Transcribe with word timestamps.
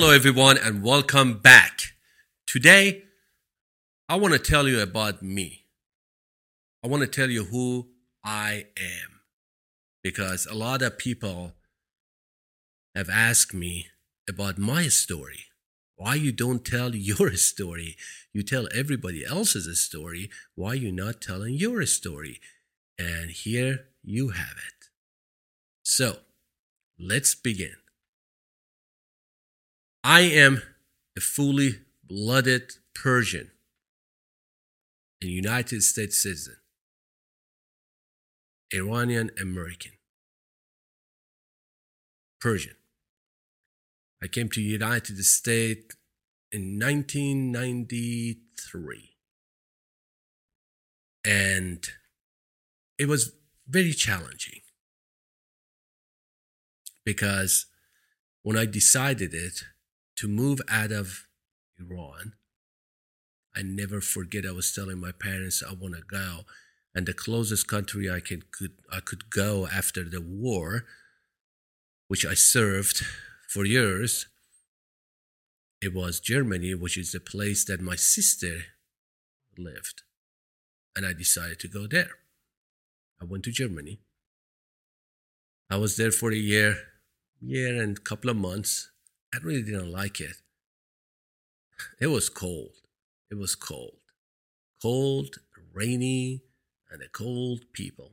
Hello, 0.00 0.12
everyone, 0.12 0.56
and 0.56 0.84
welcome 0.84 1.38
back. 1.38 1.80
Today, 2.46 3.02
I 4.08 4.14
want 4.14 4.32
to 4.32 4.38
tell 4.38 4.68
you 4.68 4.80
about 4.80 5.24
me. 5.24 5.64
I 6.84 6.86
want 6.86 7.00
to 7.00 7.08
tell 7.08 7.28
you 7.28 7.46
who 7.46 7.88
I 8.22 8.66
am 8.76 9.22
because 10.04 10.46
a 10.46 10.54
lot 10.54 10.82
of 10.82 10.98
people 10.98 11.54
have 12.94 13.10
asked 13.10 13.52
me 13.52 13.88
about 14.28 14.56
my 14.56 14.86
story. 14.86 15.46
Why 15.96 16.14
you 16.14 16.30
don't 16.30 16.64
tell 16.64 16.94
your 16.94 17.32
story? 17.32 17.96
You 18.32 18.44
tell 18.44 18.68
everybody 18.72 19.24
else's 19.26 19.80
story. 19.80 20.30
Why 20.54 20.74
you 20.74 20.92
not 20.92 21.20
telling 21.20 21.54
your 21.54 21.84
story? 21.86 22.38
And 22.96 23.32
here 23.32 23.86
you 24.04 24.28
have 24.28 24.58
it. 24.58 24.90
So, 25.82 26.18
let's 27.00 27.34
begin. 27.34 27.74
I 30.04 30.20
am 30.20 30.62
a 31.16 31.20
fully 31.20 31.80
blooded 32.04 32.74
Persian, 32.94 33.50
a 35.22 35.26
United 35.26 35.82
States 35.82 36.22
citizen, 36.22 36.56
Iranian 38.72 39.30
American, 39.40 39.92
Persian. 42.40 42.74
I 44.22 44.26
came 44.26 44.48
to 44.50 44.60
United 44.60 45.24
States 45.24 45.96
in 46.50 46.78
1993. 46.78 49.14
And 51.24 51.86
it 52.98 53.06
was 53.06 53.32
very 53.66 53.92
challenging 53.92 54.60
because 57.04 57.66
when 58.42 58.56
I 58.56 58.64
decided 58.64 59.34
it, 59.34 59.64
to 60.18 60.28
move 60.28 60.60
out 60.68 60.92
of 60.92 61.28
Iran. 61.78 62.34
I 63.54 63.62
never 63.62 64.00
forget 64.00 64.44
I 64.46 64.52
was 64.52 64.72
telling 64.72 65.00
my 65.00 65.12
parents 65.12 65.62
I 65.62 65.72
want 65.72 65.94
to 65.94 66.02
go. 66.02 66.40
And 66.94 67.06
the 67.06 67.12
closest 67.12 67.68
country 67.68 68.10
I 68.10 68.20
could, 68.20 68.50
could 68.50 68.72
I 68.90 69.00
could 69.00 69.30
go 69.30 69.68
after 69.68 70.02
the 70.04 70.20
war, 70.20 70.84
which 72.08 72.26
I 72.26 72.34
served 72.34 73.04
for 73.48 73.64
years, 73.64 74.26
it 75.80 75.94
was 75.94 76.18
Germany, 76.18 76.74
which 76.74 76.98
is 76.98 77.12
the 77.12 77.20
place 77.20 77.64
that 77.66 77.80
my 77.80 77.94
sister 77.94 78.62
lived. 79.56 80.02
And 80.96 81.06
I 81.06 81.12
decided 81.12 81.60
to 81.60 81.68
go 81.68 81.86
there. 81.86 82.10
I 83.20 83.24
went 83.24 83.44
to 83.44 83.52
Germany. 83.52 84.00
I 85.70 85.76
was 85.76 85.96
there 85.96 86.10
for 86.10 86.32
a 86.32 86.36
year, 86.36 86.76
year 87.40 87.80
and 87.80 87.96
a 87.96 88.00
couple 88.00 88.30
of 88.30 88.36
months. 88.36 88.90
I 89.34 89.38
really 89.42 89.62
didn't 89.62 89.92
like 89.92 90.20
it. 90.20 90.36
It 92.00 92.08
was 92.08 92.28
cold. 92.28 92.72
It 93.30 93.36
was 93.36 93.54
cold. 93.54 93.98
Cold, 94.80 95.36
rainy, 95.74 96.42
and 96.90 97.02
a 97.02 97.08
cold 97.08 97.64
people. 97.72 98.12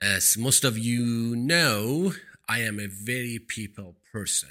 As 0.00 0.36
most 0.36 0.64
of 0.64 0.78
you 0.78 1.34
know, 1.34 2.12
I 2.48 2.60
am 2.60 2.78
a 2.78 2.86
very 2.86 3.38
people 3.38 3.96
person. 4.12 4.50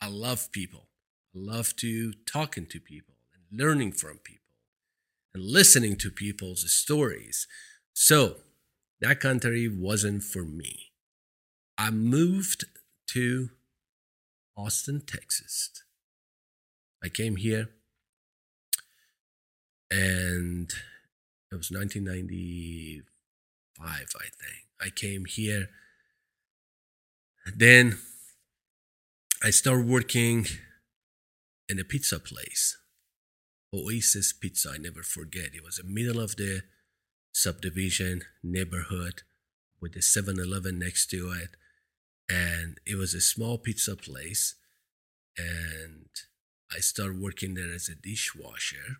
I 0.00 0.08
love 0.08 0.50
people. 0.50 0.88
I 1.34 1.38
love 1.38 1.76
to 1.76 2.12
talking 2.26 2.66
to 2.66 2.80
people 2.80 3.14
and 3.34 3.60
learning 3.60 3.92
from 3.92 4.18
people 4.18 4.40
and 5.34 5.44
listening 5.44 5.96
to 5.96 6.10
people's 6.10 6.70
stories. 6.72 7.46
So 7.92 8.36
that 9.00 9.20
country 9.20 9.68
wasn't 9.68 10.22
for 10.22 10.44
me. 10.44 10.92
I 11.76 11.90
moved 11.90 12.64
to 13.08 13.50
Austin, 14.56 15.00
Texas. 15.06 15.82
I 17.02 17.08
came 17.08 17.36
here 17.36 17.70
and 19.90 20.72
it 21.52 21.56
was 21.56 21.70
1995, 21.70 23.04
I 23.86 23.98
think. 24.20 24.66
I 24.80 24.90
came 24.90 25.24
here. 25.26 25.70
Then 27.54 27.98
I 29.42 29.50
started 29.50 29.86
working 29.86 30.46
in 31.68 31.78
a 31.78 31.84
pizza 31.84 32.18
place, 32.18 32.78
Oasis 33.72 34.32
Pizza. 34.32 34.70
I 34.70 34.78
never 34.78 35.02
forget. 35.02 35.54
It 35.54 35.62
was 35.62 35.76
the 35.76 35.84
middle 35.84 36.20
of 36.20 36.36
the 36.36 36.62
subdivision 37.32 38.22
neighborhood 38.42 39.22
with 39.80 39.92
the 39.92 40.02
7 40.02 40.38
Eleven 40.40 40.78
next 40.78 41.10
to 41.10 41.30
it 41.32 41.56
and 42.28 42.78
it 42.86 42.96
was 42.96 43.14
a 43.14 43.20
small 43.20 43.58
pizza 43.58 43.96
place 43.96 44.54
and 45.36 46.06
i 46.74 46.78
started 46.78 47.20
working 47.20 47.54
there 47.54 47.72
as 47.72 47.88
a 47.88 47.94
dishwasher. 47.94 48.98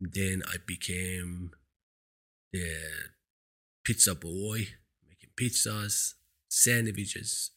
Then 0.00 0.42
i 0.48 0.56
became 0.66 1.52
the 2.52 2.74
pizza 3.84 4.14
boy 4.14 4.68
making 5.08 5.30
pizzas 5.36 6.14
sandwiches 6.48 7.50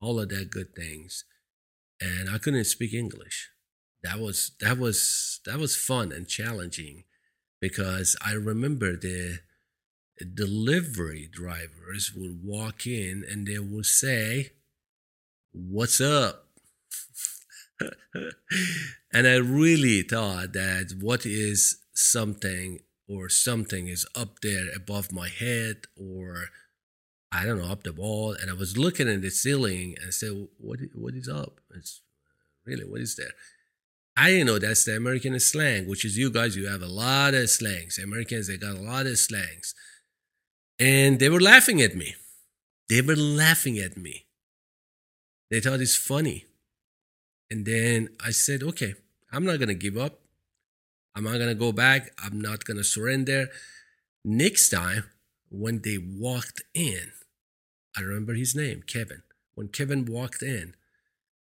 all 0.00 0.20
of 0.20 0.28
that 0.30 0.50
good 0.50 0.74
things. 0.74 1.24
And 2.00 2.28
i 2.30 2.38
couldn't 2.38 2.64
speak 2.64 2.94
english. 2.94 3.50
That 4.02 4.18
was 4.18 4.52
that 4.60 4.78
was 4.78 5.40
that 5.46 5.58
was 5.58 5.76
fun 5.76 6.12
and 6.12 6.26
challenging 6.28 7.04
because 7.60 8.16
i 8.24 8.32
remember 8.32 8.96
the 8.96 9.40
delivery 10.34 11.28
drivers 11.30 12.12
would 12.14 12.44
walk 12.44 12.86
in 12.86 13.24
and 13.28 13.46
they 13.46 13.58
would 13.58 13.86
say, 13.86 14.52
What's 15.52 16.00
up? 16.00 16.46
and 19.12 19.26
I 19.26 19.36
really 19.36 20.02
thought 20.02 20.52
that 20.52 20.94
what 21.00 21.24
is 21.24 21.78
something 21.92 22.80
or 23.08 23.28
something 23.28 23.88
is 23.88 24.06
up 24.16 24.40
there 24.40 24.66
above 24.74 25.12
my 25.12 25.28
head 25.28 25.82
or 25.96 26.46
I 27.30 27.44
don't 27.44 27.58
know, 27.58 27.70
up 27.70 27.82
the 27.82 27.92
wall. 27.92 28.36
And 28.40 28.50
I 28.50 28.54
was 28.54 28.76
looking 28.76 29.08
at 29.08 29.22
the 29.22 29.30
ceiling 29.30 29.96
and 29.98 30.08
I 30.08 30.10
said, 30.10 30.48
What, 30.58 30.78
what 30.94 31.14
is 31.14 31.28
up? 31.28 31.60
It's 31.74 32.00
really, 32.64 32.84
what 32.84 33.00
is 33.00 33.16
there? 33.16 33.32
I 34.16 34.30
didn't 34.30 34.46
know 34.46 34.60
that's 34.60 34.84
the 34.84 34.96
American 34.96 35.38
slang, 35.40 35.88
which 35.88 36.04
is 36.04 36.16
you 36.16 36.30
guys, 36.30 36.56
you 36.56 36.68
have 36.68 36.82
a 36.82 36.86
lot 36.86 37.34
of 37.34 37.50
slangs. 37.50 37.98
Americans, 37.98 38.46
they 38.46 38.56
got 38.56 38.76
a 38.76 38.80
lot 38.80 39.06
of 39.06 39.18
slangs. 39.18 39.74
And 40.78 41.18
they 41.18 41.28
were 41.28 41.40
laughing 41.40 41.80
at 41.80 41.94
me. 41.94 42.16
They 42.88 43.00
were 43.00 43.16
laughing 43.16 43.78
at 43.78 43.96
me. 43.96 44.26
They 45.50 45.60
thought 45.60 45.80
it's 45.80 45.96
funny. 45.96 46.46
And 47.50 47.64
then 47.64 48.08
I 48.24 48.30
said, 48.30 48.62
okay, 48.62 48.94
I'm 49.32 49.44
not 49.44 49.58
going 49.58 49.68
to 49.68 49.74
give 49.74 49.96
up. 49.96 50.20
I'm 51.14 51.24
not 51.24 51.38
going 51.38 51.48
to 51.48 51.54
go 51.54 51.72
back. 51.72 52.12
I'm 52.22 52.40
not 52.40 52.64
going 52.64 52.76
to 52.76 52.84
surrender. 52.84 53.48
Next 54.24 54.70
time, 54.70 55.04
when 55.50 55.82
they 55.82 55.98
walked 55.98 56.62
in, 56.74 57.12
I 57.96 58.00
remember 58.00 58.34
his 58.34 58.54
name, 58.56 58.82
Kevin. 58.82 59.22
When 59.54 59.68
Kevin 59.68 60.04
walked 60.04 60.42
in, 60.42 60.74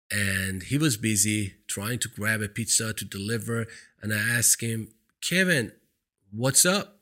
and 0.10 0.64
he 0.64 0.78
was 0.78 0.98
busy 0.98 1.56
trying 1.68 2.00
to 2.00 2.10
grab 2.10 2.42
a 2.42 2.50
pizza 2.50 2.94
to 2.94 3.06
deliver, 3.06 3.68
and 4.02 4.14
I 4.14 4.18
asked 4.18 4.62
him, 4.62 4.90
Kevin, 5.22 5.72
what's 6.32 6.66
up? 6.66 7.01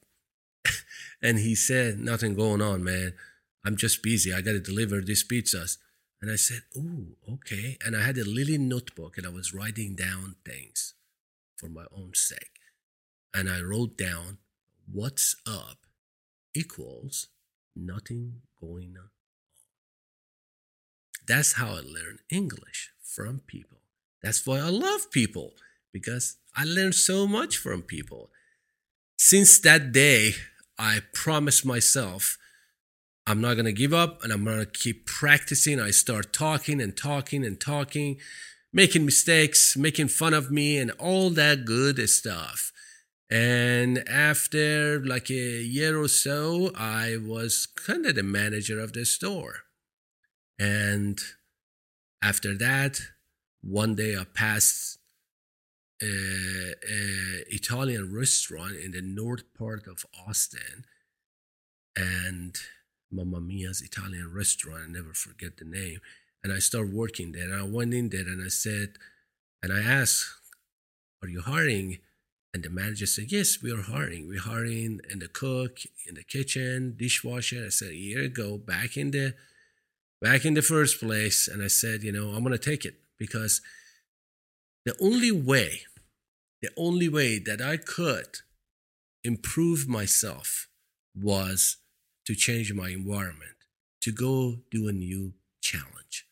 and 1.22 1.40
he 1.40 1.56
said, 1.56 2.00
Nothing 2.00 2.36
going 2.36 2.62
on, 2.62 2.84
man. 2.84 3.14
I'm 3.66 3.76
just 3.76 4.02
busy. 4.02 4.34
I 4.34 4.42
got 4.42 4.54
to 4.54 4.60
deliver 4.60 5.02
these 5.02 5.24
pizzas. 5.28 5.78
And 6.22 6.32
I 6.32 6.36
said, 6.36 6.62
Ooh, 6.76 7.16
okay. 7.34 7.78
And 7.86 7.96
I 7.96 8.02
had 8.02 8.18
a 8.18 8.26
little 8.26 8.58
notebook 8.58 9.18
and 9.18 9.26
I 9.26 9.30
was 9.30 9.54
writing 9.54 9.96
down 9.96 10.36
things 10.46 10.94
for 11.58 11.68
my 11.68 11.86
own 11.96 12.12
sake. 12.14 12.60
And 13.34 13.50
I 13.50 13.62
wrote 13.62 13.98
down, 13.98 14.38
What's 14.92 15.36
up 15.46 15.86
equals 16.56 17.28
nothing 17.76 18.42
going 18.60 18.96
on. 18.98 19.10
That's 21.28 21.54
how 21.54 21.68
I 21.68 21.82
learned 21.82 22.20
English 22.30 22.92
from 23.04 23.42
people. 23.46 23.78
That's 24.24 24.46
why 24.46 24.58
I 24.58 24.70
love 24.70 25.12
people 25.12 25.54
because 25.94 26.38
I 26.56 26.64
learned 26.64 26.96
so 26.96 27.28
much 27.28 27.58
from 27.58 27.84
people. 27.84 28.32
Since 29.22 29.60
that 29.60 29.92
day, 29.92 30.36
I 30.78 31.02
promised 31.14 31.66
myself 31.66 32.38
I'm 33.28 33.42
not 33.42 33.56
going 33.56 33.66
to 33.66 33.74
give 33.74 33.94
up 33.94 34.24
and 34.24 34.32
I'm 34.32 34.46
going 34.46 34.60
to 34.60 34.66
keep 34.66 35.06
practicing. 35.06 35.78
I 35.78 35.92
start 35.92 36.32
talking 36.32 36.80
and 36.80 36.96
talking 36.96 37.44
and 37.44 37.60
talking, 37.60 38.16
making 38.72 39.04
mistakes, 39.04 39.76
making 39.76 40.08
fun 40.08 40.34
of 40.34 40.52
me, 40.52 40.78
and 40.78 40.92
all 40.92 41.32
that 41.32 41.66
good 41.66 42.10
stuff. 42.10 42.72
And 43.30 44.08
after 44.08 45.04
like 45.04 45.30
a 45.30 45.64
year 45.64 46.02
or 46.02 46.08
so, 46.08 46.72
I 46.74 47.18
was 47.18 47.66
kind 47.66 48.06
of 48.06 48.16
the 48.16 48.24
manager 48.24 48.80
of 48.80 48.94
the 48.94 49.04
store. 49.04 49.64
And 50.58 51.20
after 52.24 52.58
that, 52.58 53.02
one 53.62 53.96
day 53.96 54.16
I 54.16 54.24
passed 54.24 54.99
Uh, 56.02 56.72
uh, 56.96 57.40
Italian 57.50 58.14
restaurant 58.16 58.76
in 58.78 58.92
the 58.92 59.02
north 59.02 59.44
part 59.58 59.86
of 59.86 60.06
Austin, 60.28 60.86
and 61.96 62.56
Mamma 63.12 63.42
Mia's 63.42 63.82
Italian 63.82 64.32
restaurant. 64.34 64.84
I 64.88 64.92
never 64.92 65.14
forget 65.14 65.58
the 65.58 65.66
name. 65.66 66.00
and 66.44 66.54
I 66.54 66.60
started 66.60 66.94
working 66.94 67.32
there. 67.34 67.44
And 67.52 67.54
I 67.56 67.64
went 67.64 67.94
in 67.94 68.10
there 68.10 68.22
and 68.22 68.44
I 68.44 68.48
said, 68.50 68.98
and 69.62 69.74
I 69.74 69.80
asked, 69.82 70.26
"Are 71.22 71.28
you 71.30 71.42
hiring?" 71.42 72.00
And 72.54 72.64
the 72.64 72.70
manager 72.70 73.06
said, 73.06 73.32
"Yes, 73.32 73.62
we 73.62 73.72
are 73.72 73.82
hiring. 73.82 74.28
We're 74.28 74.40
hiring 74.40 75.02
in 75.12 75.20
the 75.20 75.28
cook, 75.28 75.80
in 76.08 76.16
the 76.16 76.24
kitchen, 76.24 76.96
dishwasher." 76.98 77.66
I 77.66 77.70
said, 77.70 77.92
"Here 77.92 78.22
you 78.24 78.30
go, 78.30 78.58
back 78.58 78.96
in 78.98 79.12
the, 79.12 79.36
back 80.22 80.46
in 80.46 80.54
the 80.56 80.62
first 80.62 81.00
place." 81.00 81.48
And 81.48 81.62
I 81.62 81.68
said, 81.68 82.04
"You 82.04 82.12
know, 82.14 82.30
I'm 82.30 82.44
gonna 82.44 82.58
take 82.58 82.86
it 82.86 82.96
because 83.18 83.62
the 84.86 84.96
only 85.00 85.32
way, 85.32 85.86
the 86.62 86.72
only 86.76 87.08
way 87.08 87.40
that 87.40 87.62
I 87.62 87.78
could 87.78 88.40
improve 89.24 89.88
myself 89.88 90.70
was 91.16 91.78
to 92.26 92.36
change 92.36 92.72
my 92.74 92.90
environment, 92.90 93.58
to 94.02 94.12
go 94.12 94.64
do 94.72 94.88
a 94.88 94.94
new 94.94 95.34
challenge." 95.62 96.28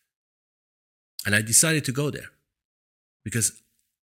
And 1.26 1.36
I 1.36 1.42
decided 1.42 1.84
to 1.86 1.92
go 1.92 2.10
there 2.10 2.32
because 3.24 3.62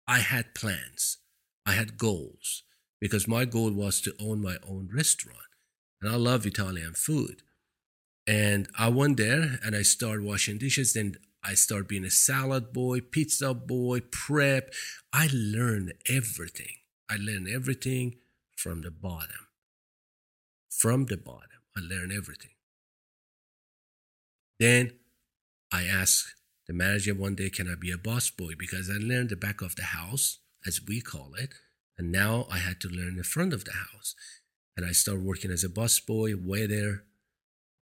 I 0.06 0.18
had 0.18 0.54
plans, 0.54 1.18
I 1.64 1.74
had 1.74 1.96
goals, 1.96 2.64
because 3.00 3.28
my 3.28 3.44
goal 3.44 3.72
was 3.72 4.00
to 4.00 4.16
own 4.18 4.40
my 4.40 4.58
own 4.62 4.88
restaurant. 4.92 5.38
And 6.00 6.10
I 6.10 6.16
love 6.16 6.46
Italian 6.46 6.94
food. 6.94 7.42
And 8.26 8.68
I 8.76 8.88
went 8.88 9.16
there 9.16 9.60
and 9.62 9.76
I 9.76 9.82
started 9.82 10.24
washing 10.24 10.58
dishes. 10.58 10.92
Then 10.92 11.16
I 11.44 11.54
start 11.54 11.88
being 11.88 12.04
a 12.04 12.10
salad 12.10 12.72
boy, 12.72 13.00
pizza 13.00 13.52
boy, 13.52 14.00
prep. 14.00 14.72
I 15.12 15.28
learn 15.32 15.92
everything. 16.08 16.76
I 17.10 17.16
learn 17.16 17.48
everything 17.52 18.16
from 18.56 18.82
the 18.82 18.90
bottom. 18.90 19.48
From 20.70 21.06
the 21.06 21.16
bottom, 21.16 21.62
I 21.76 21.80
learn 21.80 22.12
everything. 22.12 22.52
Then 24.58 24.92
I 25.72 25.84
ask 25.84 26.26
the 26.66 26.72
manager 26.72 27.14
one 27.14 27.34
day, 27.34 27.50
Can 27.50 27.68
I 27.68 27.74
be 27.74 27.90
a 27.90 27.98
boss 27.98 28.30
boy? 28.30 28.52
Because 28.56 28.88
I 28.88 28.94
learned 28.94 29.30
the 29.30 29.36
back 29.36 29.60
of 29.60 29.74
the 29.74 29.84
house, 29.84 30.38
as 30.64 30.80
we 30.86 31.00
call 31.00 31.34
it. 31.36 31.54
And 31.98 32.12
now 32.12 32.46
I 32.50 32.58
had 32.58 32.80
to 32.82 32.88
learn 32.88 33.16
the 33.16 33.24
front 33.24 33.52
of 33.52 33.64
the 33.64 33.72
house. 33.72 34.14
And 34.76 34.86
I 34.86 34.92
start 34.92 35.20
working 35.20 35.50
as 35.50 35.64
a 35.64 35.68
boss 35.68 35.98
boy, 35.98 36.34
waiter, 36.36 37.04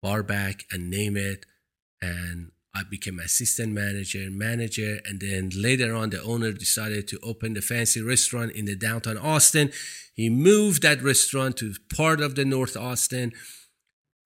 bar 0.02 0.22
back, 0.22 0.64
and 0.70 0.90
name 0.90 1.16
it. 1.16 1.44
And 2.00 2.50
I 2.74 2.84
became 2.84 3.18
assistant 3.18 3.72
manager, 3.72 4.30
manager, 4.30 5.00
and 5.04 5.20
then 5.20 5.50
later 5.54 5.94
on, 5.94 6.10
the 6.10 6.22
owner 6.22 6.52
decided 6.52 7.06
to 7.08 7.18
open 7.22 7.52
the 7.52 7.60
fancy 7.60 8.00
restaurant 8.00 8.52
in 8.52 8.64
the 8.64 8.74
downtown 8.74 9.18
Austin. 9.18 9.70
He 10.14 10.30
moved 10.30 10.82
that 10.82 11.02
restaurant 11.02 11.58
to 11.58 11.74
part 11.94 12.20
of 12.22 12.34
the 12.34 12.46
North 12.46 12.76
Austin, 12.76 13.32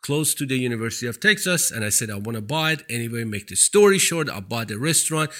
close 0.01 0.33
to 0.35 0.47
the 0.47 0.57
University 0.59 1.09
of 1.09 1.19
Texas, 1.19 1.73
and 1.73 1.85
I 1.85 1.89
said 1.89 2.09
I 2.09 2.15
want 2.15 2.37
to 2.37 2.41
buy 2.41 2.73
it 2.73 2.85
anyway. 2.89 3.25
Make 3.25 3.49
the 3.49 3.57
story 3.57 3.99
short, 3.99 4.31
I 4.31 4.39
bought 4.39 4.69
the 4.69 4.79
restaurant, 4.79 5.31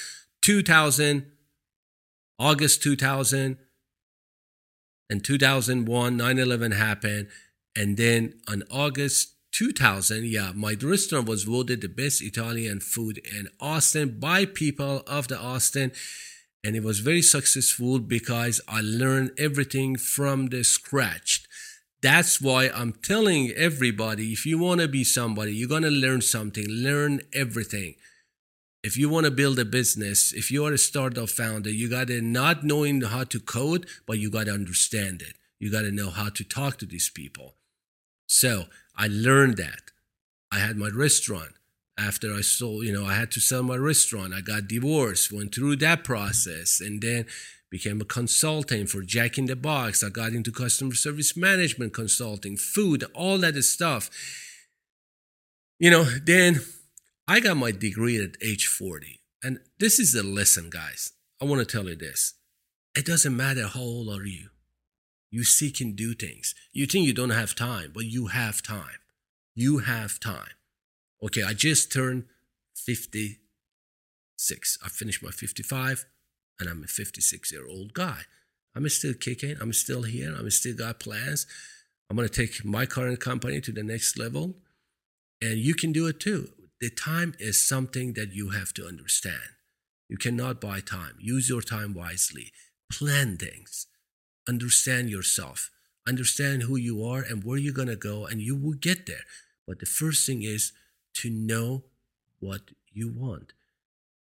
2000, 0.43 1.31
August 2.41 2.83
2000, 2.83 3.59
and 5.09 5.25
2001, 5.25 6.19
9/11 6.19 6.73
happened, 6.73 7.29
and 7.77 7.97
then 7.97 8.41
on 8.49 8.65
August 8.69 9.36
2000, 9.57 10.27
yeah, 10.27 10.53
my 10.55 10.77
restaurant 10.83 11.27
was 11.27 11.45
voted 11.45 11.81
the 11.81 11.89
best 11.89 12.21
Italian 12.21 12.79
food 12.79 13.23
in 13.35 13.49
Austin 13.59 14.21
by 14.21 14.45
people 14.45 15.03
of 15.07 15.29
the 15.29 15.39
Austin. 15.39 15.93
And 16.63 16.77
it 16.77 16.83
was 16.83 17.01
very 17.01 17.23
successful 17.23 17.99
because 17.99 18.61
I 18.69 18.83
learned 18.83 19.31
everything 19.39 19.97
from 19.97 20.49
the 20.49 20.63
scratch. 20.63 21.47
That's 22.03 22.39
why 22.39 22.69
I'm 22.69 22.93
telling 23.03 23.51
everybody 23.53 24.31
if 24.31 24.45
you 24.45 24.59
want 24.59 24.83
to 24.83 24.89
be 24.89 25.05
somebody, 25.05 25.55
you're 25.55 25.71
going 25.71 25.85
to 25.85 25.91
learn 25.91 26.21
something, 26.21 26.67
learn 26.69 27.23
everything. 27.33 27.95
If 28.83 28.99
you 28.99 29.09
want 29.09 29.25
to 29.25 29.31
build 29.31 29.59
a 29.59 29.65
business, 29.65 30.35
if 30.35 30.51
you 30.51 30.67
are 30.67 30.73
a 30.75 30.79
startup 30.79 31.31
founder, 31.31 31.71
you 31.71 31.89
got 31.89 32.09
to 32.09 32.21
not 32.21 32.63
knowing 32.63 33.01
how 33.01 33.25
to 33.25 33.41
code, 33.41 33.87
but 34.07 34.19
you 34.19 34.31
got 34.31 34.47
to 34.47 34.53
understand 34.53 35.23
it. 35.23 35.37
You 35.59 35.73
got 35.73 35.83
to 35.83 35.91
know 35.91 36.11
how 36.11 36.29
to 36.29 36.45
talk 36.45 36.77
to 36.79 36.85
these 36.85 37.09
people. 37.09 37.55
So 38.27 38.67
I 38.97 39.09
learned 39.09 39.57
that. 39.59 39.91
I 40.51 40.59
had 40.59 40.77
my 40.77 40.89
restaurant. 40.89 41.53
After 41.99 42.35
I 42.35 42.43
sold, 42.43 42.85
you 42.85 42.93
know, 42.93 43.07
I 43.07 43.15
had 43.15 43.31
to 43.33 43.41
sell 43.41 43.63
my 43.63 43.77
restaurant. 43.77 44.35
I 44.35 44.43
got 44.43 44.69
divorced, 44.69 45.33
went 45.33 45.55
through 45.55 45.77
that 45.77 46.05
process, 46.05 46.79
and 46.79 47.01
then 47.01 47.25
became 47.71 48.03
a 48.03 48.05
consultant 48.05 48.91
for 48.91 49.03
Jack 49.03 49.39
in 49.39 49.47
the 49.47 49.57
Box. 49.57 50.03
I 50.03 50.11
got 50.11 50.33
into 50.33 50.53
customer 50.53 50.95
service 50.95 51.37
management 51.37 51.95
consulting, 51.95 52.59
food, 52.59 53.05
all 53.15 53.39
that 53.39 53.61
stuff. 53.63 54.11
You 55.79 55.91
know, 55.91 56.05
then 56.05 56.61
I 57.27 57.41
got 57.41 57.57
my 57.57 57.71
degree 57.71 58.23
at 58.23 58.37
age 58.43 58.67
40. 58.67 59.21
And 59.43 59.61
this 59.79 59.99
is 59.99 60.13
the 60.13 60.23
lesson, 60.23 60.71
guys. 60.71 61.13
I 61.41 61.45
want 61.45 61.61
to 61.61 61.67
tell 61.67 61.89
you 61.89 61.97
this. 61.97 62.35
It 62.97 63.05
doesn't 63.05 63.37
matter 63.37 63.67
how 63.67 63.81
old 63.81 64.09
are 64.09 64.25
you. 64.25 64.49
You 65.31 65.45
see 65.45 65.71
can 65.71 65.95
do 65.95 66.15
things. 66.15 66.55
You 66.73 66.87
think 66.87 67.07
you 67.07 67.15
don't 67.15 67.31
have 67.31 67.55
time, 67.55 67.93
but 67.95 68.05
you 68.05 68.27
have 68.29 68.63
time. 68.63 69.01
You 69.55 69.79
have 69.79 70.21
time. 70.21 70.51
Okay, 71.23 71.43
I 71.43 71.55
just 71.55 71.93
turned 71.93 72.25
56. 72.77 74.79
I 74.85 74.89
finished 74.89 75.23
my 75.23 75.31
55 75.31 76.05
and 76.61 76.69
I'm 76.69 76.85
a 76.85 76.87
56 76.87 77.53
year 77.53 77.67
old 77.69 77.95
guy. 77.95 78.21
I'm 78.75 78.89
still 78.89 79.15
kicking. 79.15 79.57
I'm 79.61 79.73
still 79.73 80.03
here. 80.03 80.35
I'm 80.39 80.51
still 80.51 80.77
got 80.77 81.01
plans. 81.01 81.47
I'm 82.11 82.17
going 82.17 82.29
to 82.29 82.35
take 82.35 82.65
my 82.65 82.87
current 82.87 83.21
company 83.21 83.61
to 83.63 83.73
the 83.73 83.83
next 83.83 84.19
level. 84.19 84.57
And 85.43 85.59
you 85.59 85.75
can 85.75 85.93
do 85.93 86.07
it 86.07 86.21
too. 86.21 86.51
The 86.81 86.91
time 86.91 87.35
is 87.39 87.67
something 87.67 88.13
that 88.15 88.33
you 88.33 88.51
have 88.51 88.75
to 88.75 88.87
understand. 88.87 89.57
You 90.09 90.19
cannot 90.19 90.61
buy 90.61 90.81
time. 90.81 91.15
Use 91.19 91.49
your 91.49 91.63
time 91.63 91.95
wisely. 91.95 92.53
Plan 92.93 93.39
things. 93.39 93.87
Understand 94.49 95.11
yourself. 95.11 95.71
Understand 96.07 96.63
who 96.63 96.77
you 96.77 97.05
are 97.05 97.21
and 97.21 97.43
where 97.43 97.59
you're 97.59 97.73
going 97.73 97.89
to 97.89 97.97
go, 97.97 98.27
and 98.27 98.41
you 98.41 98.57
will 98.57 98.75
get 98.75 99.07
there. 99.07 99.25
But 99.67 99.81
the 99.81 99.87
first 99.87 100.25
thing 100.25 100.43
is 100.43 100.73
to 101.15 101.31
know 101.31 101.85
what 102.39 102.71
you 102.93 103.09
want. 103.09 103.53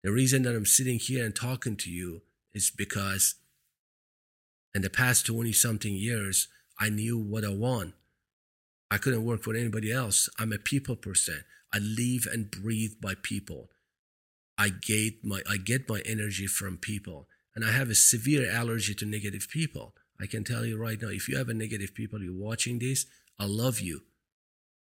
The 0.02 0.12
reason 0.12 0.42
that 0.42 0.54
I'm 0.54 0.66
sitting 0.66 0.98
here 0.98 1.24
and 1.24 1.34
talking 1.34 1.76
to 1.76 1.90
you 1.90 2.22
is 2.54 2.70
because 2.70 3.34
in 4.74 4.82
the 4.82 4.90
past 4.90 5.26
20 5.26 5.52
something 5.52 5.94
years, 5.94 6.48
I 6.78 6.90
knew 6.90 7.18
what 7.18 7.44
I 7.44 7.48
want. 7.48 7.94
I 8.90 8.98
couldn't 8.98 9.24
work 9.24 9.42
for 9.42 9.54
anybody 9.54 9.90
else. 9.92 10.28
I'm 10.38 10.52
a 10.52 10.58
people 10.58 10.96
person. 10.96 11.44
I 11.72 11.78
live 11.78 12.26
and 12.30 12.50
breathe 12.50 12.94
by 13.00 13.14
people. 13.20 13.70
I 14.56 14.68
get 14.70 15.24
my 15.24 15.42
I 15.48 15.56
get 15.56 15.88
my 15.88 16.00
energy 16.06 16.46
from 16.46 16.78
people. 16.78 17.28
And 17.54 17.64
I 17.64 17.72
have 17.72 17.90
a 17.90 17.94
severe 17.94 18.50
allergy 18.50 18.94
to 18.94 19.06
negative 19.06 19.48
people. 19.50 19.94
I 20.20 20.26
can 20.26 20.44
tell 20.44 20.64
you 20.64 20.78
right 20.78 21.00
now, 21.00 21.08
if 21.08 21.28
you 21.28 21.36
have 21.36 21.48
a 21.48 21.54
negative 21.54 21.94
people, 21.94 22.22
you're 22.22 22.32
watching 22.32 22.78
this, 22.78 23.06
I 23.38 23.46
love 23.46 23.80
you. 23.80 24.02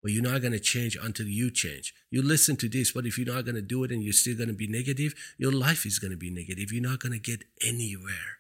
But 0.01 0.11
you're 0.11 0.23
not 0.23 0.41
going 0.41 0.53
to 0.53 0.59
change 0.59 0.95
until 1.01 1.25
you 1.25 1.49
change. 1.49 1.93
You 2.11 2.21
listen 2.21 2.57
to 2.57 2.69
this, 2.69 2.91
but 2.91 3.07
if 3.07 3.17
you're 3.17 3.33
not 3.33 3.43
going 3.43 3.55
to 3.55 3.61
do 3.61 3.83
it 3.83 3.91
and 3.91 4.03
you're 4.03 4.13
still 4.13 4.37
going 4.37 4.49
to 4.49 4.53
be 4.53 4.67
negative, 4.67 5.15
your 5.37 5.51
life 5.51 5.85
is 5.85 5.97
going 5.97 6.11
to 6.11 6.17
be 6.17 6.29
negative. 6.29 6.71
You're 6.71 6.87
not 6.87 6.99
going 6.99 7.13
to 7.13 7.19
get 7.19 7.43
anywhere. 7.65 8.37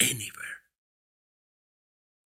Anywhere. 0.00 0.56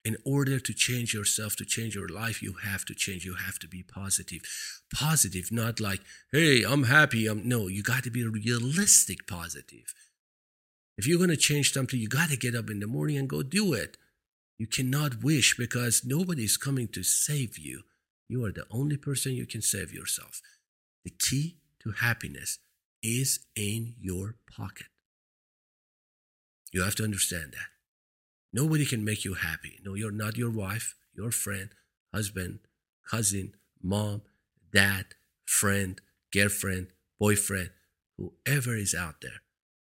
In 0.05 0.17
order 0.23 0.59
to 0.59 0.73
change 0.73 1.13
yourself, 1.13 1.55
to 1.55 1.65
change 1.65 1.95
your 1.95 2.07
life, 2.07 2.41
you 2.41 2.53
have 2.63 2.85
to 2.85 2.93
change. 2.93 3.25
You 3.25 3.33
have 3.33 3.59
to 3.59 3.67
be 3.67 3.83
positive. 3.83 4.41
Positive, 4.93 5.51
not 5.51 5.79
like, 5.79 6.01
hey, 6.31 6.63
I'm 6.63 6.83
happy. 6.83 7.27
I'm 7.27 7.45
no, 7.49 7.67
you 7.67 7.83
got 7.83 8.03
to 8.03 8.11
be 8.11 8.23
realistic 8.23 9.27
positive. 9.27 9.93
If 10.97 11.05
you're 11.05 11.17
going 11.17 11.29
to 11.29 11.37
change 11.37 11.73
something, 11.73 11.99
you 11.99 12.07
got 12.07 12.29
to 12.29 12.37
get 12.37 12.55
up 12.55 12.69
in 12.69 12.79
the 12.79 12.87
morning 12.87 13.17
and 13.17 13.29
go 13.29 13.43
do 13.43 13.73
it. 13.73 13.97
You 14.57 14.65
cannot 14.65 15.23
wish 15.23 15.55
because 15.55 16.03
nobody's 16.03 16.57
coming 16.57 16.87
to 16.89 17.03
save 17.03 17.57
you. 17.59 17.83
You 18.27 18.43
are 18.45 18.51
the 18.51 18.65
only 18.71 18.97
person 18.97 19.33
you 19.33 19.45
can 19.45 19.61
save 19.61 19.93
yourself. 19.93 20.41
The 21.03 21.11
key 21.11 21.57
to 21.83 21.91
happiness 21.91 22.57
is 23.03 23.39
in 23.55 23.93
your 23.99 24.35
pocket. 24.51 24.87
You 26.73 26.83
have 26.83 26.95
to 26.95 27.03
understand 27.03 27.53
that. 27.53 27.67
Nobody 28.51 28.85
can 28.85 29.05
make 29.05 29.23
you 29.23 29.35
happy. 29.35 29.79
No, 29.85 29.93
you're 29.93 30.11
not 30.11 30.37
your 30.37 30.49
wife, 30.49 30.95
your 31.13 31.31
friend, 31.31 31.69
husband, 32.13 32.59
cousin, 33.09 33.53
mom, 33.81 34.23
dad, 34.73 35.05
friend, 35.45 36.01
girlfriend, 36.33 36.87
boyfriend, 37.19 37.69
whoever 38.17 38.75
is 38.75 38.95
out 38.95 39.21
there. 39.21 39.41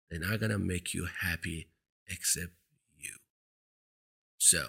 They're 0.09 0.19
not 0.19 0.39
going 0.39 0.51
to 0.51 0.59
make 0.59 0.93
you 0.93 1.07
happy 1.21 1.67
except 2.07 2.53
you. 2.97 3.15
So, 4.37 4.67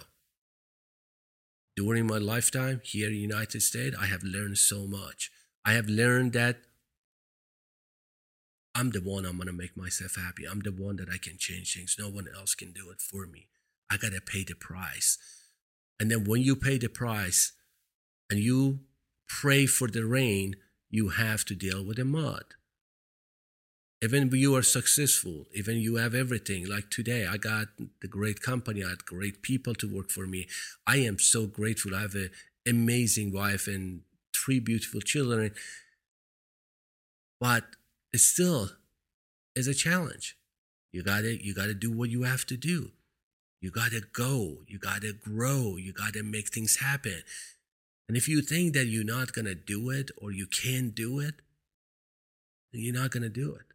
during 1.75 2.07
my 2.07 2.17
lifetime 2.17 2.81
here 2.83 3.07
in 3.07 3.13
the 3.13 3.19
United 3.19 3.61
States, 3.61 3.95
I 3.99 4.07
have 4.07 4.23
learned 4.23 4.57
so 4.57 4.85
much. 4.85 5.31
I 5.63 5.73
have 5.73 5.87
learned 5.87 6.33
that 6.33 6.57
I'm 8.75 8.91
the 8.91 9.01
one 9.01 9.25
I'm 9.25 9.37
gonna 9.37 9.51
make 9.51 9.75
myself 9.75 10.15
happy. 10.15 10.45
I'm 10.45 10.61
the 10.61 10.71
one 10.71 10.97
that 10.97 11.09
I 11.09 11.17
can 11.17 11.37
change 11.37 11.75
things. 11.75 11.95
No 11.99 12.09
one 12.09 12.27
else 12.33 12.55
can 12.55 12.71
do 12.71 12.89
it 12.91 13.01
for 13.01 13.25
me. 13.25 13.47
I 13.89 13.97
gotta 13.97 14.21
pay 14.21 14.43
the 14.43 14.55
price. 14.55 15.17
And 15.99 16.09
then 16.09 16.23
when 16.23 16.41
you 16.41 16.55
pay 16.55 16.77
the 16.77 16.87
price 16.87 17.53
and 18.29 18.39
you 18.39 18.79
pray 19.27 19.65
for 19.65 19.87
the 19.87 20.05
rain, 20.05 20.55
you 20.89 21.09
have 21.09 21.45
to 21.45 21.55
deal 21.55 21.83
with 21.83 21.97
the 21.97 22.05
mud. 22.05 22.45
Even 24.01 24.29
you 24.31 24.55
are 24.55 24.63
successful 24.63 25.45
even 25.53 25.77
you 25.77 25.95
have 25.95 26.15
everything 26.15 26.65
like 26.65 26.89
today 26.89 27.27
i 27.27 27.37
got 27.37 27.67
the 28.01 28.07
great 28.07 28.41
company 28.41 28.83
i 28.83 28.89
had 28.89 29.05
great 29.05 29.41
people 29.41 29.73
to 29.75 29.87
work 29.87 30.09
for 30.09 30.25
me. 30.25 30.47
I 30.87 30.97
am 30.97 31.19
so 31.19 31.45
grateful. 31.47 31.95
I 31.95 32.01
have 32.01 32.15
an 32.15 32.29
amazing 32.67 33.31
wife 33.33 33.67
and 33.67 34.01
three 34.35 34.59
beautiful 34.59 35.01
children. 35.01 35.51
But 37.39 37.63
it 38.13 38.19
still 38.19 38.69
is 39.55 39.67
a 39.67 39.73
challenge. 39.73 40.37
You 40.91 41.03
gotta 41.03 41.43
you 41.43 41.53
gotta 41.53 41.73
do 41.73 41.91
what 41.91 42.09
you 42.09 42.23
have 42.23 42.45
to 42.47 42.57
do. 42.57 42.91
You 43.61 43.71
gotta 43.71 44.01
go. 44.13 44.59
You 44.67 44.79
gotta 44.79 45.13
grow. 45.13 45.77
You 45.77 45.93
gotta 45.93 46.23
make 46.23 46.49
things 46.49 46.77
happen. 46.77 47.23
And 48.07 48.17
if 48.17 48.27
you 48.27 48.41
think 48.41 48.73
that 48.73 48.85
you're 48.85 49.03
not 49.03 49.33
gonna 49.33 49.55
do 49.55 49.89
it 49.89 50.09
or 50.17 50.31
you 50.31 50.47
can't 50.47 50.95
do 50.95 51.19
it 51.19 51.35
then 52.71 52.81
you're 52.81 52.93
not 52.93 53.11
gonna 53.11 53.29
do 53.29 53.55
it 53.55 53.68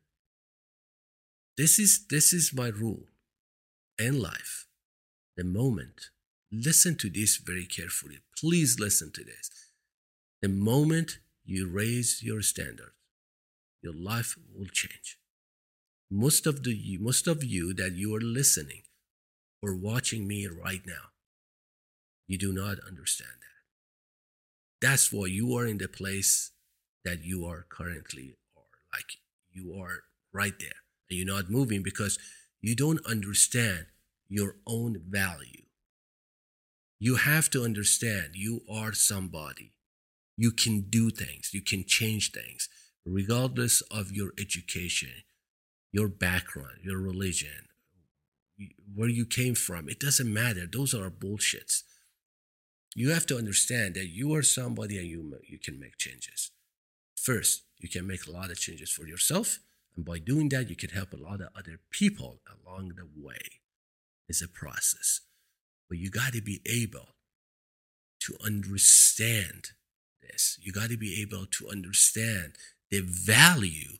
this 1.56 1.78
is 1.78 2.06
this 2.08 2.32
is 2.32 2.52
my 2.52 2.68
rule 2.68 3.04
in 3.98 4.20
life. 4.20 4.66
The 5.36 5.44
moment, 5.44 6.10
listen 6.50 6.96
to 6.96 7.08
this 7.08 7.36
very 7.36 7.64
carefully. 7.64 8.18
Please 8.36 8.80
listen 8.80 9.12
to 9.12 9.24
this. 9.24 9.50
The 10.42 10.48
moment 10.48 11.18
you 11.44 11.68
raise 11.68 12.22
your 12.22 12.42
standards, 12.42 12.94
your 13.82 13.94
life 13.94 14.36
will 14.54 14.66
change. 14.66 15.18
Most 16.10 16.46
of 16.46 16.64
the 16.64 16.98
most 17.00 17.28
of 17.28 17.44
you 17.44 17.72
that 17.74 17.92
you 17.92 18.14
are 18.14 18.20
listening 18.20 18.82
or 19.62 19.76
watching 19.76 20.26
me 20.26 20.46
right 20.46 20.82
now, 20.84 21.12
you 22.26 22.36
do 22.36 22.52
not 22.52 22.78
understand 22.86 23.38
that. 23.40 24.86
That's 24.86 25.12
why 25.12 25.26
you 25.26 25.56
are 25.56 25.66
in 25.66 25.78
the 25.78 25.88
place 25.88 26.50
that 27.04 27.24
you 27.24 27.46
are 27.46 27.64
currently 27.68 28.36
or 28.56 28.64
Like 28.92 29.18
you 29.52 29.80
are 29.80 30.04
right 30.32 30.58
there 30.58 30.83
you're 31.14 31.26
not 31.26 31.50
moving 31.50 31.82
because 31.82 32.18
you 32.60 32.74
don't 32.74 33.04
understand 33.06 33.86
your 34.28 34.56
own 34.66 35.02
value. 35.08 35.62
You 36.98 37.16
have 37.16 37.50
to 37.50 37.64
understand 37.64 38.30
you 38.34 38.62
are 38.70 38.92
somebody. 38.92 39.72
You 40.36 40.50
can 40.50 40.86
do 40.88 41.10
things, 41.10 41.50
you 41.52 41.62
can 41.62 41.84
change 41.84 42.32
things, 42.32 42.68
regardless 43.04 43.82
of 43.82 44.10
your 44.12 44.32
education, 44.38 45.10
your 45.92 46.08
background, 46.08 46.78
your 46.82 46.98
religion, 46.98 47.68
where 48.94 49.08
you 49.08 49.26
came 49.26 49.54
from. 49.54 49.88
It 49.88 50.00
doesn't 50.00 50.32
matter. 50.32 50.66
Those 50.66 50.94
are 50.94 51.10
bullshits. 51.10 51.82
You 52.96 53.10
have 53.10 53.26
to 53.26 53.36
understand 53.36 53.94
that 53.94 54.08
you 54.08 54.34
are 54.34 54.42
somebody 54.42 54.98
and 54.98 55.06
you, 55.06 55.38
you 55.48 55.58
can 55.58 55.78
make 55.78 55.98
changes. 55.98 56.50
First, 57.16 57.62
you 57.78 57.88
can 57.88 58.06
make 58.06 58.26
a 58.26 58.30
lot 58.30 58.50
of 58.50 58.58
changes 58.58 58.90
for 58.90 59.06
yourself 59.06 59.58
and 59.96 60.04
by 60.04 60.18
doing 60.18 60.48
that, 60.50 60.68
you 60.68 60.76
can 60.76 60.90
help 60.90 61.12
a 61.12 61.22
lot 61.22 61.40
of 61.40 61.48
other 61.56 61.78
people 61.90 62.40
along 62.48 62.92
the 62.96 63.06
way. 63.16 63.60
It's 64.28 64.42
a 64.42 64.48
process. 64.48 65.20
But 65.88 65.98
you 65.98 66.10
got 66.10 66.32
to 66.32 66.42
be 66.42 66.60
able 66.66 67.14
to 68.20 68.36
understand 68.44 69.70
this. 70.22 70.58
You 70.60 70.72
got 70.72 70.88
to 70.90 70.96
be 70.96 71.20
able 71.20 71.46
to 71.46 71.68
understand 71.68 72.54
the 72.90 73.02
value 73.02 73.98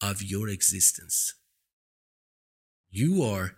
of 0.00 0.22
your 0.22 0.48
existence. 0.48 1.34
You 2.90 3.22
are 3.22 3.56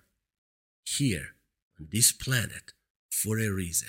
here 0.85 1.37
on 1.79 1.89
this 1.93 2.11
planet 2.11 2.73
for 3.11 3.39
a 3.39 3.49
reason 3.51 3.89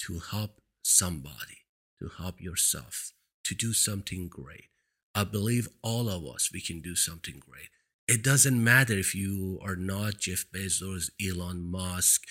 to 0.00 0.20
help 0.30 0.60
somebody, 0.82 1.64
to 1.98 2.10
help 2.18 2.40
yourself, 2.40 3.12
to 3.44 3.54
do 3.54 3.72
something 3.72 4.28
great. 4.28 4.68
I 5.16 5.24
believe 5.24 5.66
all 5.80 6.10
of 6.10 6.26
us, 6.26 6.50
we 6.52 6.60
can 6.60 6.82
do 6.82 6.94
something 6.94 7.40
great. 7.40 7.70
It 8.06 8.22
doesn't 8.22 8.62
matter 8.62 8.92
if 8.92 9.14
you 9.14 9.58
are 9.64 9.74
not 9.74 10.18
Jeff 10.18 10.44
Bezos, 10.54 11.08
Elon 11.18 11.62
Musk, 11.62 12.24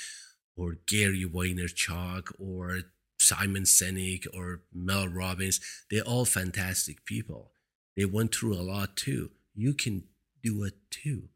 or 0.56 0.76
Gary 0.86 1.26
Vaynerchuk, 1.26 2.32
or 2.38 2.82
Simon 3.18 3.64
Sinek, 3.64 4.28
or 4.36 4.62
Mel 4.72 5.08
Robbins. 5.08 5.60
They're 5.90 6.04
all 6.04 6.26
fantastic 6.26 7.06
people. 7.06 7.54
They 7.98 8.06
went 8.06 8.36
through 8.36 8.54
a 8.54 8.62
lot 8.62 8.96
too. 8.96 9.32
You 9.56 9.74
can 9.74 10.04
do 10.44 10.64
it 10.64 10.76
too. 10.92 11.30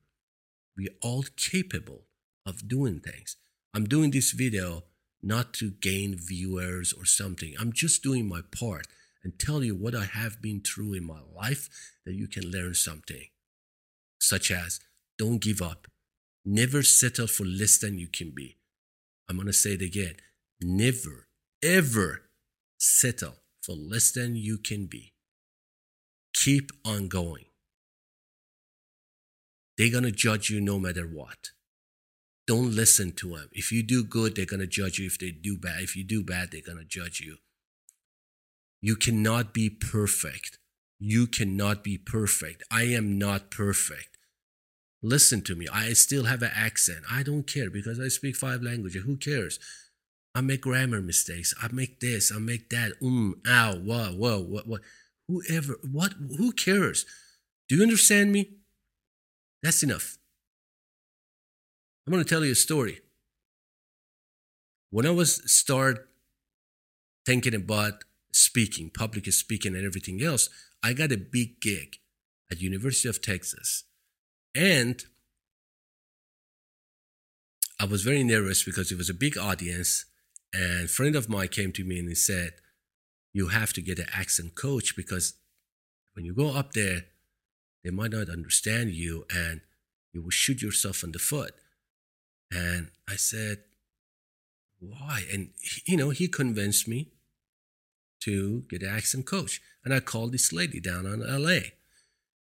We're 0.77 0.95
all 1.01 1.25
capable 1.35 2.03
of 2.45 2.67
doing 2.67 2.99
things. 2.99 3.37
I'm 3.73 3.85
doing 3.85 4.11
this 4.11 4.33
video 4.33 4.83
not 5.23 5.53
to 5.55 5.71
gain 5.71 6.15
viewers 6.15 6.93
or 6.93 7.05
something. 7.05 7.55
I'm 7.59 7.73
just 7.73 8.03
doing 8.03 8.29
my 8.29 8.41
part 8.55 8.85
and 9.23 9.37
tell 9.37 9.63
you 9.63 9.75
what 9.75 9.95
I 9.95 10.05
have 10.05 10.41
been 10.41 10.61
through 10.61 10.93
in 10.93 11.05
my 11.05 11.19
life 11.35 11.69
that 12.05 12.13
you 12.13 12.27
can 12.27 12.49
learn 12.49 12.73
something, 12.73 13.25
such 14.19 14.51
as 14.51 14.79
don't 15.17 15.41
give 15.41 15.61
up, 15.61 15.87
never 16.45 16.83
settle 16.83 17.27
for 17.27 17.43
less 17.45 17.77
than 17.77 17.99
you 17.99 18.07
can 18.07 18.31
be. 18.31 18.57
I'm 19.29 19.35
going 19.35 19.47
to 19.47 19.53
say 19.53 19.73
it 19.73 19.81
again 19.81 20.15
never, 20.61 21.27
ever 21.63 22.23
settle 22.77 23.35
for 23.61 23.73
less 23.75 24.11
than 24.11 24.35
you 24.35 24.57
can 24.57 24.87
be. 24.87 25.13
Keep 26.33 26.71
on 26.85 27.07
going. 27.07 27.45
They're 29.77 29.91
going 29.91 30.03
to 30.03 30.11
judge 30.11 30.49
you 30.49 30.59
no 30.59 30.79
matter 30.79 31.03
what. 31.03 31.51
Don't 32.47 32.75
listen 32.75 33.11
to 33.13 33.37
them. 33.37 33.49
If 33.53 33.71
you 33.71 33.83
do 33.83 34.03
good, 34.03 34.35
they're 34.35 34.45
going 34.45 34.59
to 34.59 34.67
judge 34.67 34.99
you. 34.99 35.05
If 35.05 35.19
they 35.19 35.31
do 35.31 35.57
bad, 35.57 35.81
if 35.81 35.95
you 35.95 36.03
do 36.03 36.23
bad, 36.23 36.51
they're 36.51 36.61
going 36.61 36.79
to 36.79 36.83
judge 36.83 37.21
you. 37.21 37.37
You 38.81 38.95
cannot 38.95 39.53
be 39.53 39.69
perfect. 39.69 40.57
You 40.99 41.27
cannot 41.27 41.83
be 41.83 41.97
perfect. 41.97 42.63
I 42.71 42.83
am 42.83 43.17
not 43.17 43.51
perfect. 43.51 44.17
Listen 45.01 45.41
to 45.43 45.55
me. 45.55 45.67
I 45.71 45.93
still 45.93 46.25
have 46.25 46.41
an 46.41 46.51
accent. 46.53 46.99
I 47.09 47.23
don't 47.23 47.47
care 47.47 47.69
because 47.69 47.99
I 47.99 48.09
speak 48.09 48.35
five 48.35 48.61
languages. 48.61 49.03
Who 49.05 49.15
cares? 49.15 49.59
I 50.35 50.41
make 50.41 50.61
grammar 50.61 51.01
mistakes. 51.01 51.53
I 51.61 51.69
make 51.71 51.99
this. 51.99 52.31
I 52.31 52.39
make 52.39 52.69
that. 52.69 52.93
Um, 53.01 53.41
ow, 53.47 53.75
whoa, 53.75 54.11
whoa, 54.11 54.41
what, 54.41 54.67
what? 54.67 54.81
Whoever, 55.27 55.79
what? 55.89 56.13
Who 56.37 56.51
cares? 56.51 57.05
Do 57.67 57.75
you 57.75 57.83
understand 57.83 58.31
me? 58.31 58.49
That's 59.63 59.83
enough. 59.83 60.17
I'm 62.05 62.11
going 62.11 62.23
to 62.23 62.29
tell 62.29 62.43
you 62.43 62.53
a 62.53 62.55
story. 62.55 63.01
When 64.89 65.05
I 65.05 65.11
was 65.11 65.49
start 65.51 66.09
thinking 67.25 67.53
about 67.53 68.03
speaking, 68.39 68.89
public 68.89 69.31
speaking, 69.31 69.75
and 69.75 69.85
everything 69.85 70.21
else, 70.23 70.49
I 70.81 70.93
got 70.93 71.11
a 71.11 71.17
big 71.17 71.59
gig 71.61 71.97
at 72.49 72.61
University 72.61 73.09
of 73.09 73.21
Texas, 73.21 73.83
and 74.55 75.03
I 77.79 77.85
was 77.85 78.03
very 78.03 78.23
nervous 78.23 78.63
because 78.63 78.91
it 78.91 78.97
was 78.97 79.09
a 79.09 79.13
big 79.13 79.37
audience. 79.37 80.05
And 80.51 80.85
a 80.85 80.87
friend 80.87 81.15
of 81.15 81.29
mine 81.29 81.49
came 81.49 81.71
to 81.73 81.83
me 81.83 81.99
and 81.99 82.09
he 82.09 82.15
said, 82.15 82.53
"You 83.33 83.49
have 83.49 83.71
to 83.73 83.81
get 83.81 83.99
an 83.99 84.07
accent 84.11 84.55
coach 84.55 84.95
because 84.95 85.33
when 86.13 86.25
you 86.25 86.33
go 86.33 86.55
up 86.55 86.73
there, 86.73 87.05
they 87.83 87.91
might 87.91 88.11
not 88.11 88.29
understand 88.29 88.91
you, 88.91 89.25
and 89.29 89.61
you 90.11 90.21
will 90.23 90.31
shoot 90.31 90.61
yourself 90.61 91.03
in 91.03 91.11
the 91.11 91.19
foot." 91.19 91.53
And 92.51 92.89
I 93.07 93.15
said, 93.15 93.63
"Why?" 94.79 95.27
And 95.31 95.53
you 95.85 95.97
know, 95.97 96.09
he 96.09 96.27
convinced 96.27 96.87
me 96.87 97.11
to 98.21 98.63
get 98.69 98.83
an 98.83 98.89
accent 98.89 99.25
coach. 99.25 99.61
And 99.83 99.93
I 99.93 99.99
called 99.99 100.31
this 100.31 100.51
lady 100.51 100.79
down 100.79 101.05
on 101.05 101.19
LA. 101.21 101.59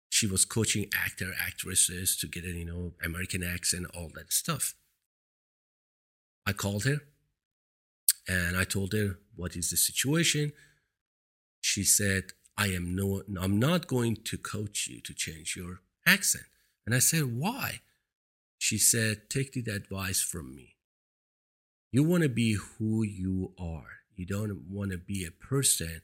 She 0.10 0.28
was 0.28 0.46
coaching 0.46 0.90
actor, 0.94 1.34
actresses 1.46 2.16
to 2.18 2.28
get 2.28 2.46
a, 2.46 2.50
you 2.50 2.66
know, 2.66 2.94
American 3.04 3.44
accent, 3.44 3.88
all 3.96 4.12
that 4.16 4.32
stuff. 4.32 4.76
I 6.46 6.54
called 6.54 6.84
her 6.84 7.00
and 8.28 8.58
I 8.58 8.64
told 8.64 8.94
her 8.94 9.20
what 9.36 9.56
is 9.56 9.70
the 9.70 9.78
situation. 9.78 10.52
She 11.62 11.84
said, 11.84 12.34
I 12.58 12.68
am 12.68 12.96
no 12.96 13.24
I'm 13.40 13.58
not 13.58 13.88
going 13.88 14.18
to 14.26 14.38
coach 14.38 14.88
you 14.88 15.02
to 15.02 15.14
change 15.14 15.56
your 15.56 15.82
accent. 16.06 16.46
And 16.86 16.94
I 16.94 17.00
said, 17.00 17.38
Why? 17.38 17.80
She 18.58 18.78
said, 18.78 19.30
Take 19.30 19.54
the 19.54 19.72
advice 19.72 20.22
from 20.22 20.56
me. 20.56 20.76
You 21.92 22.04
want 22.04 22.24
to 22.24 22.30
be 22.30 22.54
who 22.54 23.04
you 23.04 23.54
are. 23.60 24.03
You 24.16 24.26
don't 24.26 24.66
want 24.70 24.92
to 24.92 24.98
be 24.98 25.26
a 25.26 25.32
person 25.32 26.02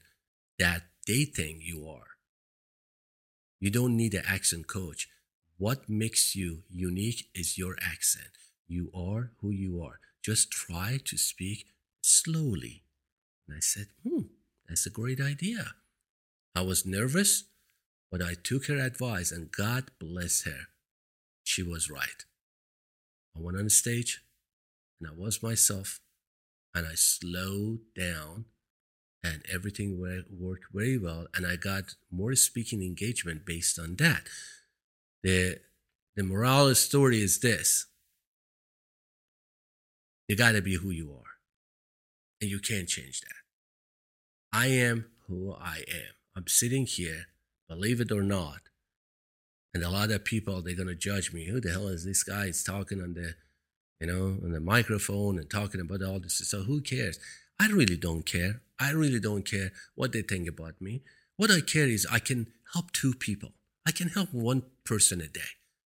that 0.58 0.82
they 1.06 1.24
think 1.24 1.58
you 1.62 1.88
are. 1.88 2.16
You 3.60 3.70
don't 3.70 3.96
need 3.96 4.14
an 4.14 4.24
accent 4.26 4.66
coach. 4.66 5.08
What 5.58 5.88
makes 5.88 6.34
you 6.34 6.62
unique 6.70 7.28
is 7.34 7.58
your 7.58 7.76
accent. 7.82 8.30
You 8.66 8.90
are 8.94 9.32
who 9.40 9.50
you 9.50 9.82
are. 9.82 10.00
Just 10.22 10.50
try 10.50 10.98
to 11.04 11.16
speak 11.16 11.66
slowly. 12.02 12.84
And 13.46 13.56
I 13.56 13.60
said, 13.60 13.88
hmm, 14.02 14.22
that's 14.68 14.86
a 14.86 14.90
great 14.90 15.20
idea. 15.20 15.74
I 16.54 16.62
was 16.62 16.86
nervous, 16.86 17.44
but 18.10 18.22
I 18.22 18.34
took 18.34 18.66
her 18.66 18.78
advice 18.78 19.32
and 19.32 19.52
God 19.52 19.90
bless 19.98 20.44
her. 20.44 20.68
She 21.44 21.62
was 21.62 21.90
right. 21.90 22.24
I 23.36 23.40
went 23.40 23.58
on 23.58 23.64
the 23.64 23.70
stage 23.70 24.22
and 25.00 25.08
I 25.08 25.12
was 25.16 25.42
myself 25.42 26.00
and 26.74 26.86
I 26.86 26.94
slowed 26.94 27.80
down 27.96 28.46
and 29.22 29.42
everything 29.52 30.00
worked 30.00 30.64
very 30.72 30.98
well. 30.98 31.26
And 31.34 31.46
I 31.46 31.56
got 31.56 31.94
more 32.10 32.34
speaking 32.34 32.82
engagement 32.82 33.44
based 33.44 33.78
on 33.78 33.96
that. 33.96 34.28
The, 35.22 35.58
the 36.16 36.22
moral 36.22 36.74
story 36.74 37.20
is 37.20 37.40
this 37.40 37.86
you 40.28 40.36
got 40.36 40.52
to 40.52 40.62
be 40.62 40.76
who 40.76 40.90
you 40.90 41.10
are, 41.10 41.32
and 42.40 42.48
you 42.48 42.60
can't 42.60 42.88
change 42.88 43.20
that. 43.20 44.56
I 44.56 44.68
am 44.68 45.06
who 45.26 45.52
I 45.52 45.82
am. 45.88 46.14
I'm 46.36 46.46
sitting 46.46 46.86
here, 46.86 47.26
believe 47.68 48.00
it 48.00 48.12
or 48.12 48.22
not. 48.22 48.60
And 49.74 49.82
a 49.82 49.90
lot 49.90 50.10
of 50.10 50.24
people, 50.24 50.62
they're 50.62 50.76
going 50.76 50.88
to 50.88 50.94
judge 50.94 51.32
me. 51.32 51.46
Who 51.46 51.60
the 51.60 51.70
hell 51.70 51.88
is 51.88 52.04
this 52.04 52.22
guy? 52.22 52.46
He's 52.46 52.62
talking 52.62 53.00
on 53.00 53.14
the, 53.14 53.34
you 54.00 54.06
know, 54.06 54.38
on 54.42 54.52
the 54.52 54.60
microphone 54.60 55.38
and 55.38 55.50
talking 55.50 55.80
about 55.80 56.02
all 56.02 56.18
this. 56.18 56.38
So 56.48 56.62
who 56.62 56.80
cares? 56.80 57.18
I 57.60 57.66
really 57.66 57.96
don't 57.96 58.24
care. 58.24 58.62
I 58.78 58.92
really 58.92 59.20
don't 59.20 59.44
care 59.44 59.72
what 59.94 60.12
they 60.12 60.22
think 60.22 60.48
about 60.48 60.80
me. 60.80 61.02
What 61.36 61.50
I 61.50 61.60
care 61.60 61.86
is 61.86 62.06
I 62.10 62.18
can 62.18 62.46
help 62.72 62.92
two 62.92 63.12
people. 63.12 63.52
I 63.86 63.92
can 63.92 64.08
help 64.08 64.32
one 64.32 64.62
person 64.84 65.20
a 65.20 65.26
day. 65.26 65.40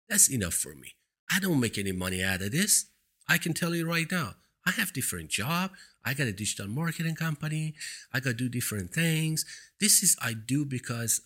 That's 0.10 0.32
enough 0.32 0.54
for 0.54 0.74
me. 0.74 0.96
I 1.30 1.40
don't 1.40 1.60
make 1.60 1.78
any 1.78 1.92
money 1.92 2.24
out 2.24 2.42
of 2.42 2.52
this. 2.52 2.86
I 3.28 3.38
can 3.38 3.54
tell 3.54 3.76
you 3.76 3.88
right 3.88 4.10
now. 4.10 4.36
I 4.66 4.72
have 4.72 4.94
different 4.94 5.30
job. 5.30 5.72
I 6.06 6.14
got 6.14 6.28
a 6.28 6.34
digital 6.34 6.68
marketing 6.68 7.16
company. 7.16 7.76
I 8.14 8.20
got 8.20 8.32
to 8.32 8.36
do 8.36 8.50
different 8.50 8.94
things. 8.94 9.46
This 9.80 10.04
is 10.04 10.16
I 10.22 10.34
do 10.34 10.66
because 10.66 11.22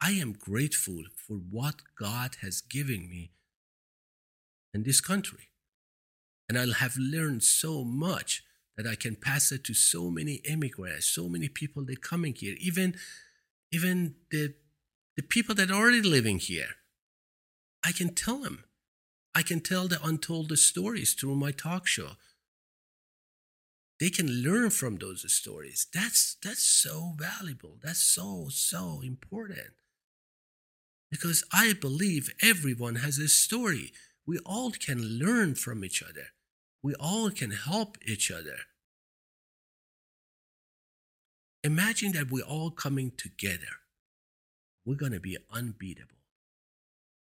I 0.00 0.12
am 0.12 0.32
grateful 0.32 1.02
for 1.16 1.34
what 1.34 1.76
God 1.98 2.36
has 2.42 2.60
given 2.60 3.08
me 3.08 3.30
in 4.72 4.84
this 4.84 5.00
country. 5.00 5.47
And 6.48 6.58
I'll 6.58 6.72
have 6.72 6.96
learned 6.96 7.42
so 7.42 7.84
much 7.84 8.42
that 8.78 8.86
I 8.86 8.94
can 8.94 9.16
pass 9.16 9.52
it 9.52 9.64
to 9.64 9.74
so 9.74 10.08
many 10.08 10.34
immigrants, 10.44 11.06
so 11.06 11.28
many 11.28 11.48
people 11.48 11.84
that 11.86 12.00
coming 12.00 12.34
here, 12.34 12.54
even 12.58 12.94
even 13.70 14.14
the 14.30 14.54
the 15.16 15.22
people 15.22 15.54
that 15.56 15.70
are 15.70 15.74
already 15.74 16.00
living 16.00 16.38
here. 16.38 16.76
I 17.84 17.92
can 17.92 18.14
tell 18.14 18.38
them. 18.38 18.64
I 19.34 19.42
can 19.42 19.60
tell 19.60 19.88
the 19.88 20.02
untold 20.02 20.56
stories 20.58 21.14
through 21.14 21.34
my 21.36 21.50
talk 21.50 21.86
show. 21.86 22.12
They 24.00 24.10
can 24.10 24.42
learn 24.42 24.70
from 24.70 24.96
those 24.96 25.30
stories. 25.32 25.88
That's 25.92 26.36
that's 26.42 26.62
so 26.62 27.14
valuable. 27.16 27.78
That's 27.82 28.00
so 28.00 28.46
so 28.48 29.00
important. 29.02 29.74
Because 31.10 31.42
I 31.52 31.72
believe 31.72 32.32
everyone 32.40 32.96
has 32.96 33.18
a 33.18 33.28
story. 33.28 33.92
We 34.26 34.38
all 34.46 34.70
can 34.70 35.18
learn 35.18 35.54
from 35.54 35.84
each 35.84 36.02
other 36.02 36.28
we 36.82 36.94
all 36.94 37.30
can 37.30 37.50
help 37.50 37.98
each 38.06 38.30
other. 38.30 38.56
Imagine 41.64 42.12
that 42.12 42.30
we're 42.30 42.44
all 42.44 42.70
coming 42.70 43.12
together. 43.16 43.82
We're 44.84 44.94
going 44.94 45.12
to 45.12 45.20
be 45.20 45.36
unbeatable. 45.52 46.16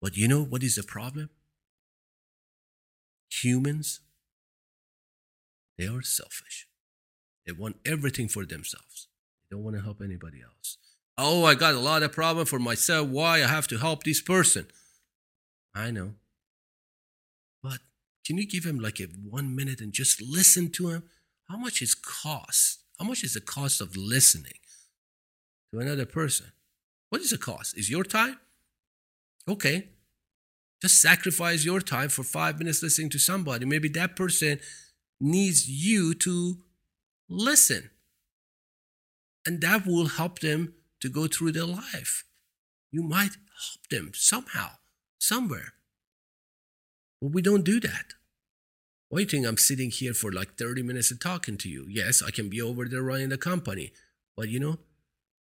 But 0.02 0.16
you 0.16 0.28
know 0.28 0.42
what 0.42 0.62
is 0.62 0.74
the 0.74 0.82
problem? 0.82 1.30
Humans, 3.30 4.00
they 5.78 5.86
are 5.86 6.02
selfish. 6.02 6.68
They 7.46 7.52
want 7.52 7.76
everything 7.84 8.28
for 8.28 8.44
themselves. 8.44 9.08
They 9.48 9.56
don't 9.56 9.64
want 9.64 9.76
to 9.76 9.82
help 9.82 10.00
anybody 10.02 10.42
else. 10.42 10.78
Oh, 11.16 11.44
I 11.44 11.54
got 11.54 11.74
a 11.74 11.80
lot 11.80 12.02
of 12.02 12.12
problem 12.12 12.44
for 12.46 12.58
myself. 12.58 13.08
Why 13.08 13.36
I 13.36 13.46
have 13.46 13.68
to 13.68 13.78
help 13.78 14.02
this 14.02 14.20
person? 14.20 14.66
I 15.74 15.90
know. 15.90 16.14
But 17.62 17.78
can 18.24 18.38
you 18.38 18.46
give 18.46 18.64
him 18.64 18.78
like 18.78 19.00
a 19.00 19.04
one 19.04 19.54
minute 19.54 19.80
and 19.80 19.92
just 19.92 20.22
listen 20.22 20.70
to 20.70 20.88
him? 20.88 21.02
How 21.48 21.56
much 21.56 21.82
is 21.82 21.94
cost? 21.94 22.80
How 22.98 23.06
much 23.06 23.22
is 23.22 23.34
the 23.34 23.40
cost 23.40 23.80
of 23.80 23.96
listening 23.96 24.60
to 25.72 25.80
another 25.80 26.06
person? 26.06 26.46
What 27.10 27.20
is 27.20 27.30
the 27.30 27.38
cost? 27.38 27.76
Is 27.76 27.90
your 27.90 28.04
time? 28.04 28.38
Okay. 29.48 29.88
Just 30.80 31.00
sacrifice 31.00 31.64
your 31.64 31.80
time 31.80 32.08
for 32.08 32.22
five 32.22 32.58
minutes 32.58 32.82
listening 32.82 33.10
to 33.10 33.18
somebody. 33.18 33.64
Maybe 33.64 33.88
that 33.90 34.16
person 34.16 34.58
needs 35.20 35.68
you 35.68 36.14
to 36.14 36.58
listen. 37.28 37.90
And 39.46 39.60
that 39.60 39.86
will 39.86 40.06
help 40.06 40.38
them 40.38 40.74
to 41.00 41.08
go 41.08 41.26
through 41.26 41.52
their 41.52 41.64
life. 41.64 42.24
You 42.90 43.02
might 43.02 43.36
help 43.70 43.88
them 43.90 44.12
somehow, 44.14 44.70
somewhere. 45.18 45.74
But 47.24 47.32
we 47.32 47.40
don't 47.40 47.64
do 47.64 47.80
that. 47.80 48.12
Why 49.08 49.20
do 49.20 49.22
you 49.22 49.28
think 49.28 49.46
I'm 49.46 49.56
sitting 49.56 49.90
here 49.90 50.12
for 50.12 50.30
like 50.30 50.58
30 50.58 50.82
minutes 50.82 51.10
and 51.10 51.18
talking 51.18 51.56
to 51.56 51.70
you? 51.70 51.86
Yes, 51.88 52.22
I 52.22 52.30
can 52.30 52.50
be 52.50 52.60
over 52.60 52.84
there 52.84 53.00
running 53.00 53.30
the 53.30 53.38
company. 53.38 53.92
But 54.36 54.50
you 54.50 54.60
know, 54.60 54.76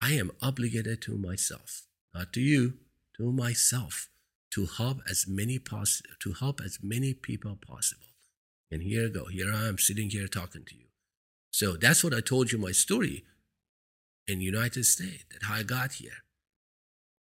I 0.00 0.12
am 0.12 0.30
obligated 0.40 1.02
to 1.02 1.18
myself, 1.18 1.82
not 2.14 2.32
to 2.34 2.40
you, 2.40 2.74
to 3.16 3.32
myself, 3.32 4.08
to 4.52 4.66
help 4.66 5.00
as 5.10 5.26
many 5.26 5.58
poss- 5.58 6.02
to 6.20 6.34
help 6.34 6.60
as 6.64 6.78
many 6.80 7.12
people 7.12 7.56
possible. 7.56 8.14
And 8.70 8.80
here 8.80 9.06
I 9.06 9.08
go. 9.08 9.24
Here 9.24 9.52
I 9.52 9.66
am 9.66 9.78
sitting 9.78 10.10
here 10.10 10.28
talking 10.28 10.64
to 10.66 10.76
you. 10.76 10.86
So 11.50 11.72
that's 11.72 12.04
what 12.04 12.14
I 12.14 12.20
told 12.20 12.52
you 12.52 12.58
my 12.58 12.70
story 12.70 13.24
in 14.28 14.40
United 14.40 14.84
States, 14.84 15.24
that 15.32 15.42
how 15.42 15.54
I 15.54 15.64
got 15.64 15.94
here. 15.94 16.22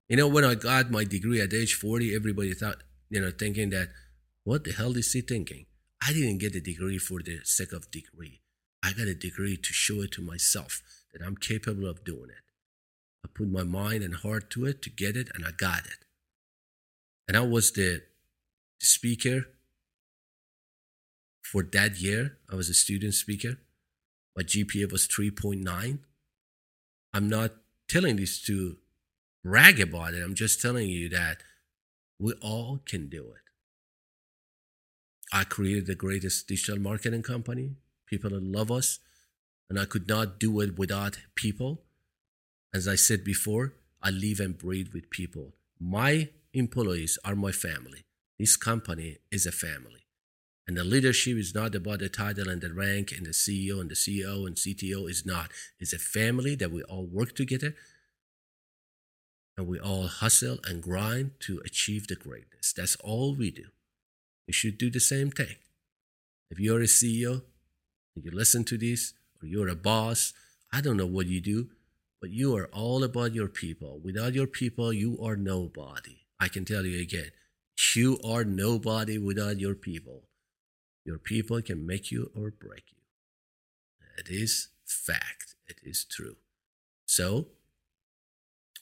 You 0.08 0.16
know, 0.16 0.28
when 0.28 0.44
I 0.44 0.54
got 0.54 0.90
my 0.90 1.04
degree 1.04 1.42
at 1.42 1.52
age 1.52 1.74
40, 1.74 2.14
everybody 2.14 2.54
thought, 2.54 2.78
you 3.10 3.20
know, 3.20 3.30
thinking 3.30 3.68
that 3.70 3.90
what 4.50 4.64
the 4.64 4.72
hell 4.72 4.96
is 4.96 5.12
he 5.12 5.20
thinking? 5.20 5.66
I 6.04 6.12
didn't 6.12 6.38
get 6.38 6.56
a 6.56 6.60
degree 6.60 6.98
for 6.98 7.22
the 7.22 7.38
sake 7.44 7.72
of 7.72 7.88
degree. 7.92 8.40
I 8.82 8.92
got 8.92 9.06
a 9.06 9.14
degree 9.14 9.56
to 9.56 9.72
show 9.72 10.02
it 10.02 10.10
to 10.12 10.22
myself 10.22 10.82
that 11.12 11.24
I'm 11.24 11.36
capable 11.36 11.86
of 11.86 12.02
doing 12.02 12.30
it. 12.30 12.44
I 13.24 13.28
put 13.32 13.48
my 13.48 13.62
mind 13.62 14.02
and 14.02 14.16
heart 14.16 14.50
to 14.50 14.66
it 14.66 14.82
to 14.82 14.90
get 14.90 15.16
it, 15.16 15.28
and 15.34 15.44
I 15.46 15.52
got 15.52 15.86
it. 15.86 16.04
And 17.28 17.36
I 17.36 17.42
was 17.42 17.70
the, 17.70 18.02
speaker 18.80 19.46
for 21.42 21.62
that 21.62 22.00
year. 22.00 22.38
I 22.50 22.56
was 22.56 22.68
a 22.68 22.74
student 22.74 23.14
speaker. 23.14 23.58
My 24.36 24.42
GPA 24.42 24.90
was 24.90 25.06
3.9. 25.06 25.98
I'm 27.14 27.28
not 27.28 27.52
telling 27.88 28.16
this 28.16 28.42
to 28.46 28.78
brag 29.44 29.78
about 29.78 30.14
it. 30.14 30.24
I'm 30.24 30.34
just 30.34 30.60
telling 30.60 30.88
you 30.88 31.08
that 31.10 31.42
we 32.18 32.32
all 32.40 32.80
can 32.84 33.08
do 33.08 33.30
it. 33.30 33.49
I 35.32 35.44
created 35.44 35.86
the 35.86 35.94
greatest 35.94 36.48
digital 36.48 36.80
marketing 36.80 37.22
company. 37.22 37.76
People 38.06 38.30
love 38.32 38.70
us. 38.70 38.98
And 39.68 39.78
I 39.78 39.84
could 39.84 40.08
not 40.08 40.40
do 40.40 40.60
it 40.60 40.76
without 40.76 41.18
people. 41.36 41.82
As 42.74 42.88
I 42.88 42.96
said 42.96 43.22
before, 43.22 43.74
I 44.02 44.10
live 44.10 44.40
and 44.40 44.58
breathe 44.58 44.88
with 44.92 45.10
people. 45.10 45.54
My 45.78 46.30
employees 46.52 47.18
are 47.24 47.36
my 47.36 47.52
family. 47.52 48.04
This 48.38 48.56
company 48.56 49.18
is 49.30 49.46
a 49.46 49.52
family. 49.52 50.06
And 50.66 50.76
the 50.76 50.84
leadership 50.84 51.36
is 51.36 51.54
not 51.54 51.74
about 51.74 52.00
the 52.00 52.08
title 52.08 52.48
and 52.48 52.60
the 52.60 52.72
rank 52.72 53.12
and 53.12 53.26
the 53.26 53.30
CEO 53.30 53.80
and 53.80 53.90
the 53.90 53.94
CEO 53.94 54.46
and 54.46 54.56
CTO 54.56 55.08
is 55.10 55.26
not. 55.26 55.50
It's 55.78 55.92
a 55.92 55.98
family 55.98 56.54
that 56.56 56.70
we 56.70 56.82
all 56.82 57.06
work 57.06 57.34
together 57.34 57.74
and 59.56 59.66
we 59.66 59.78
all 59.78 60.06
hustle 60.06 60.58
and 60.66 60.82
grind 60.82 61.32
to 61.40 61.60
achieve 61.64 62.06
the 62.06 62.16
greatness. 62.16 62.72
That's 62.72 62.96
all 62.96 63.34
we 63.34 63.50
do. 63.50 63.66
You 64.50 64.54
should 64.54 64.78
do 64.78 64.90
the 64.90 64.98
same 64.98 65.30
thing. 65.30 65.54
If 66.50 66.58
you're 66.58 66.80
a 66.80 66.86
CEO, 66.86 67.42
you 68.16 68.32
listen 68.32 68.64
to 68.64 68.76
this, 68.76 69.14
or 69.40 69.46
you're 69.46 69.68
a 69.68 69.76
boss, 69.76 70.32
I 70.72 70.80
don't 70.80 70.96
know 70.96 71.06
what 71.06 71.28
you 71.28 71.40
do, 71.40 71.68
but 72.20 72.30
you 72.30 72.56
are 72.56 72.68
all 72.72 73.04
about 73.04 73.32
your 73.32 73.46
people. 73.46 74.00
Without 74.02 74.34
your 74.34 74.48
people, 74.48 74.92
you 74.92 75.16
are 75.22 75.36
nobody. 75.36 76.22
I 76.40 76.48
can 76.48 76.64
tell 76.64 76.84
you 76.84 77.00
again, 77.00 77.30
you 77.94 78.18
are 78.24 78.42
nobody 78.42 79.18
without 79.18 79.60
your 79.60 79.76
people. 79.76 80.24
Your 81.04 81.18
people 81.18 81.62
can 81.62 81.86
make 81.86 82.10
you 82.10 82.32
or 82.34 82.50
break 82.50 82.86
you. 82.90 83.02
It 84.18 84.30
is 84.30 84.70
fact. 84.84 85.54
It 85.68 85.78
is 85.84 86.04
true. 86.04 86.38
So, 87.06 87.46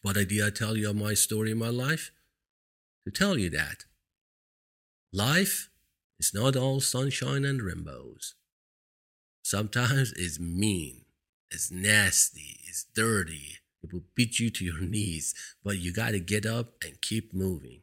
what 0.01 0.15
did 0.15 0.33
I 0.43 0.49
tell 0.49 0.79
you 0.79 0.89
of 0.89 0.97
my 0.97 1.13
story 1.13 1.51
in 1.51 1.59
my 1.59 1.69
life? 1.69 2.11
To 3.05 3.11
tell 3.11 3.37
you 3.37 3.51
that 3.51 3.85
Life 5.13 5.71
is 6.19 6.35
not 6.35 6.55
all 6.57 6.81
sunshine 6.81 7.45
and 7.45 7.63
rainbows. 7.63 8.35
Sometimes 9.43 10.13
it's 10.13 10.39
mean, 10.39 11.07
it's 11.51 11.71
nasty, 11.71 12.61
it's 12.69 12.85
dirty. 12.95 13.59
It 13.83 13.93
will 13.93 14.05
beat 14.15 14.39
you 14.39 14.51
to 14.51 14.65
your 14.65 14.81
knees, 14.83 15.35
but 15.65 15.79
you 15.79 15.93
got 15.93 16.11
to 16.11 16.21
get 16.21 16.45
up 16.45 16.75
and 16.85 17.01
keep 17.01 17.33
moving. 17.33 17.81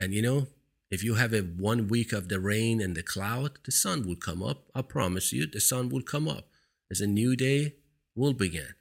And 0.00 0.14
you 0.14 0.22
know, 0.22 0.46
if 0.90 1.02
you 1.04 1.14
have 1.14 1.34
a 1.34 1.40
one 1.40 1.88
week 1.88 2.12
of 2.12 2.28
the 2.28 2.40
rain 2.40 2.80
and 2.80 2.96
the 2.96 3.02
cloud, 3.02 3.58
the 3.64 3.72
sun 3.72 4.06
will 4.06 4.16
come 4.16 4.42
up. 4.42 4.70
I 4.74 4.82
promise 4.82 5.32
you, 5.32 5.46
the 5.46 5.60
sun 5.60 5.88
will 5.88 6.02
come 6.02 6.28
up. 6.28 6.48
As 6.90 7.00
a 7.00 7.06
new 7.06 7.34
day 7.34 7.74
will 8.14 8.32
begin. 8.32 8.74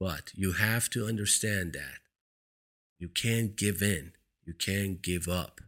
But 0.00 0.32
you 0.34 0.52
have 0.52 0.90
to 0.90 1.06
understand 1.06 1.72
that 1.74 2.00
you 2.98 3.08
can't 3.08 3.56
give 3.56 3.80
in. 3.80 4.12
You 4.46 4.54
can't 4.54 5.02
give 5.02 5.26
up. 5.28 5.60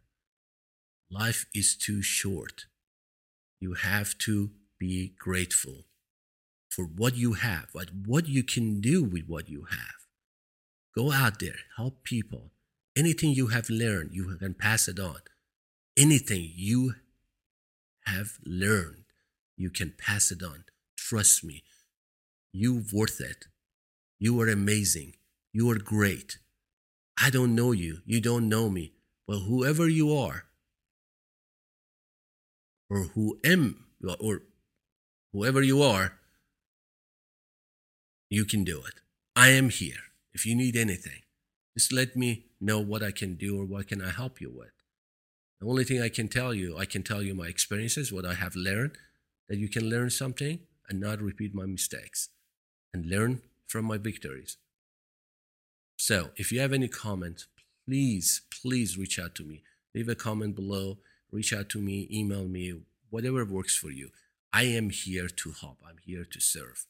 Life 1.10 1.46
is 1.54 1.74
too 1.74 2.00
short. 2.00 2.66
You 3.60 3.74
have 3.74 4.16
to 4.18 4.50
be 4.78 5.14
grateful 5.18 5.86
for 6.70 6.84
what 6.84 7.16
you 7.16 7.32
have, 7.32 7.66
but 7.74 7.88
what 8.06 8.28
you 8.28 8.44
can 8.44 8.80
do 8.80 9.02
with 9.02 9.24
what 9.26 9.48
you 9.48 9.66
have. 9.70 10.06
Go 10.94 11.12
out 11.12 11.40
there, 11.40 11.56
help 11.76 12.04
people. 12.04 12.52
Anything 12.96 13.30
you 13.30 13.48
have 13.48 13.68
learned, 13.68 14.10
you 14.12 14.36
can 14.36 14.54
pass 14.54 14.86
it 14.86 15.00
on. 15.00 15.18
Anything 15.96 16.52
you 16.54 16.94
have 18.06 18.38
learned, 18.46 19.04
you 19.56 19.70
can 19.70 19.94
pass 19.98 20.30
it 20.30 20.42
on. 20.42 20.64
Trust 20.96 21.42
me, 21.42 21.64
you 22.52 22.78
are 22.78 22.96
worth 22.96 23.20
it. 23.20 23.46
You 24.20 24.40
are 24.40 24.48
amazing. 24.48 25.14
You 25.52 25.70
are 25.70 25.78
great. 25.78 26.38
I 27.20 27.30
don't 27.30 27.54
know 27.54 27.72
you. 27.72 27.98
You 28.06 28.20
don't 28.20 28.48
know 28.48 28.68
me. 28.68 28.92
But 29.26 29.40
whoever 29.40 29.88
you 29.88 30.14
are, 30.14 30.44
or 32.88 33.04
who 33.14 33.38
am, 33.44 33.84
or 34.20 34.42
whoever 35.32 35.62
you 35.62 35.82
are, 35.82 36.14
you 38.30 38.44
can 38.44 38.64
do 38.64 38.78
it. 38.78 38.94
I 39.36 39.48
am 39.48 39.68
here. 39.68 40.04
If 40.32 40.46
you 40.46 40.54
need 40.54 40.76
anything, 40.76 41.22
just 41.76 41.92
let 41.92 42.16
me 42.16 42.46
know 42.60 42.80
what 42.80 43.02
I 43.02 43.10
can 43.10 43.34
do 43.34 43.60
or 43.60 43.64
what 43.64 43.88
can 43.88 44.02
I 44.02 44.10
help 44.10 44.40
you 44.40 44.50
with. 44.50 44.72
The 45.60 45.66
only 45.66 45.84
thing 45.84 46.00
I 46.00 46.08
can 46.08 46.28
tell 46.28 46.54
you, 46.54 46.78
I 46.78 46.84
can 46.84 47.02
tell 47.02 47.22
you 47.22 47.34
my 47.34 47.46
experiences, 47.46 48.12
what 48.12 48.24
I 48.24 48.34
have 48.34 48.54
learned, 48.54 48.92
that 49.48 49.58
you 49.58 49.68
can 49.68 49.90
learn 49.90 50.10
something 50.10 50.60
and 50.88 51.00
not 51.00 51.20
repeat 51.20 51.54
my 51.54 51.66
mistakes 51.66 52.28
and 52.94 53.06
learn 53.06 53.42
from 53.66 53.84
my 53.84 53.98
victories. 53.98 54.56
So, 55.98 56.30
if 56.36 56.52
you 56.52 56.60
have 56.60 56.72
any 56.72 56.86
comments, 56.86 57.48
please, 57.84 58.42
please 58.62 58.96
reach 58.96 59.18
out 59.18 59.34
to 59.34 59.44
me. 59.44 59.64
Leave 59.94 60.08
a 60.08 60.14
comment 60.14 60.54
below, 60.54 60.98
reach 61.32 61.52
out 61.52 61.68
to 61.70 61.80
me, 61.80 62.08
email 62.10 62.44
me, 62.44 62.82
whatever 63.10 63.44
works 63.44 63.76
for 63.76 63.90
you. 63.90 64.10
I 64.52 64.62
am 64.62 64.90
here 64.90 65.28
to 65.28 65.52
help, 65.60 65.78
I'm 65.84 65.98
here 66.04 66.24
to 66.24 66.40
serve. 66.40 66.86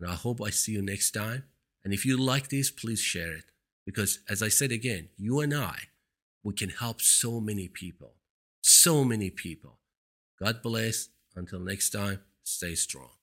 And 0.00 0.10
I 0.10 0.14
hope 0.14 0.42
I 0.42 0.50
see 0.50 0.72
you 0.72 0.82
next 0.82 1.12
time. 1.12 1.44
And 1.84 1.94
if 1.94 2.04
you 2.04 2.16
like 2.16 2.48
this, 2.48 2.72
please 2.72 3.00
share 3.00 3.34
it. 3.34 3.44
Because 3.86 4.18
as 4.28 4.42
I 4.42 4.48
said 4.48 4.72
again, 4.72 5.08
you 5.16 5.38
and 5.38 5.54
I, 5.54 5.78
we 6.42 6.54
can 6.54 6.70
help 6.70 7.00
so 7.00 7.40
many 7.40 7.68
people. 7.68 8.14
So 8.62 9.04
many 9.04 9.30
people. 9.30 9.78
God 10.40 10.60
bless. 10.60 11.08
Until 11.36 11.60
next 11.60 11.90
time, 11.90 12.20
stay 12.42 12.74
strong. 12.74 13.21